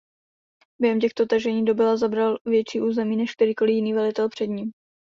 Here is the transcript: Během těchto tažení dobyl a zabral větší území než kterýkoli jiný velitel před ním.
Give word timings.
Během 0.79 0.99
těchto 0.99 1.25
tažení 1.25 1.65
dobyl 1.65 1.89
a 1.89 1.97
zabral 1.97 2.37
větší 2.45 2.81
území 2.81 3.15
než 3.17 3.35
kterýkoli 3.35 3.73
jiný 3.73 3.93
velitel 3.93 4.29
před 4.29 4.47
ním. 4.47 4.71